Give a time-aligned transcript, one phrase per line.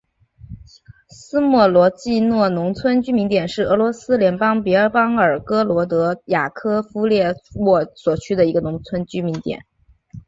[1.09, 4.89] 斯莫罗季诺农村居民点是俄罗斯联邦别尔
[5.39, 9.63] 哥罗德州雅科夫列沃区所属的一个农村居民点。